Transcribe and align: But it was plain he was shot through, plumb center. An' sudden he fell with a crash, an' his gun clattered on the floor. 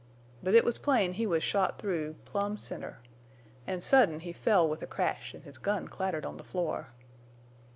But 0.41 0.55
it 0.55 0.65
was 0.65 0.79
plain 0.79 1.13
he 1.13 1.27
was 1.27 1.43
shot 1.43 1.77
through, 1.77 2.15
plumb 2.25 2.57
center. 2.57 3.01
An' 3.67 3.81
sudden 3.81 4.21
he 4.21 4.33
fell 4.33 4.67
with 4.67 4.81
a 4.81 4.87
crash, 4.87 5.35
an' 5.35 5.43
his 5.43 5.59
gun 5.59 5.87
clattered 5.87 6.25
on 6.25 6.37
the 6.37 6.43
floor. 6.43 6.87